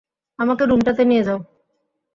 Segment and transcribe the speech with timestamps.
[0.39, 1.39] আমাকে রুমটাতে নিয়ে যাও।